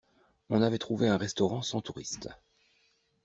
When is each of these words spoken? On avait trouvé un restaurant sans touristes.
On 0.49 0.63
avait 0.63 0.79
trouvé 0.79 1.09
un 1.09 1.17
restaurant 1.17 1.61
sans 1.61 1.79
touristes. 1.81 2.27